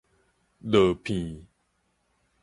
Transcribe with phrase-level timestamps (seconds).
[0.71, 1.45] 落片